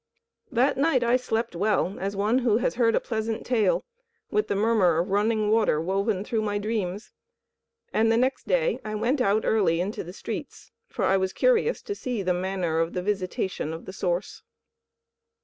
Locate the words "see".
11.93-12.23